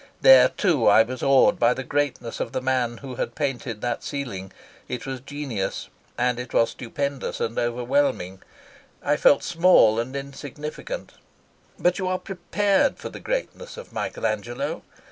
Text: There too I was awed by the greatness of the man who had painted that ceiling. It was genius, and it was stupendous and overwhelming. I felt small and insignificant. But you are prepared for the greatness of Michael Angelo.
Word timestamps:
There 0.21 0.49
too 0.49 0.87
I 0.87 1.03
was 1.03 1.21
awed 1.21 1.59
by 1.59 1.75
the 1.75 1.83
greatness 1.83 2.39
of 2.39 2.53
the 2.53 2.59
man 2.59 2.97
who 3.05 3.17
had 3.17 3.35
painted 3.35 3.81
that 3.81 4.03
ceiling. 4.03 4.51
It 4.87 5.05
was 5.05 5.19
genius, 5.19 5.89
and 6.17 6.39
it 6.39 6.55
was 6.55 6.71
stupendous 6.71 7.39
and 7.39 7.59
overwhelming. 7.59 8.41
I 9.03 9.15
felt 9.15 9.43
small 9.43 9.99
and 9.99 10.15
insignificant. 10.15 11.11
But 11.77 11.99
you 11.99 12.07
are 12.07 12.17
prepared 12.17 12.97
for 12.97 13.09
the 13.09 13.19
greatness 13.19 13.77
of 13.77 13.93
Michael 13.93 14.25
Angelo. 14.25 14.81